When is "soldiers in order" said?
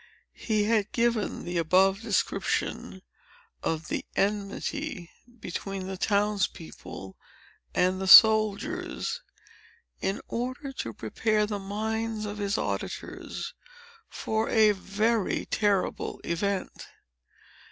8.07-10.71